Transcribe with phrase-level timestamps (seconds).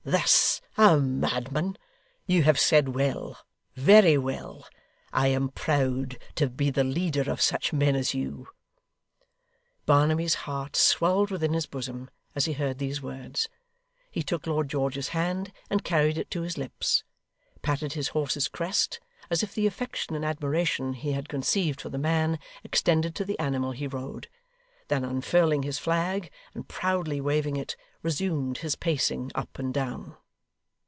[0.03, 1.77] THIS a madman!
[2.25, 3.37] You have said well,
[3.75, 4.65] very well.
[5.13, 8.47] I am proud to be the leader of such men as you.'
[9.85, 13.47] Barnaby's heart swelled within his bosom as he heard these words.
[14.09, 17.03] He took Lord George's hand and carried it to his lips;
[17.61, 18.99] patted his horse's crest,
[19.29, 23.37] as if the affection and admiration he had conceived for the man extended to the
[23.37, 24.29] animal he rode;
[24.87, 30.13] then unfurling his flag, and proudly waving it, resumed his pacing up and down.